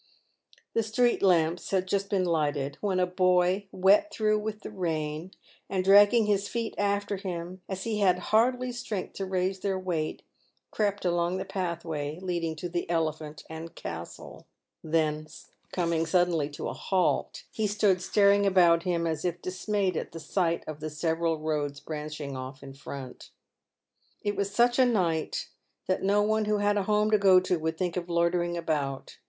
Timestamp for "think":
27.77-27.95